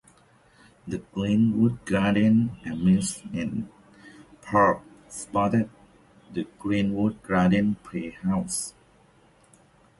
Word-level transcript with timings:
The 0.87 0.97
Greenwood 0.97 1.85
Garden 1.85 2.57
Amusement 2.65 3.71
Park 4.41 4.81
sported 5.09 5.69
the 6.33 6.47
Greenwood 6.57 7.21
Garden 7.21 7.75
Playhouse. 7.83 8.73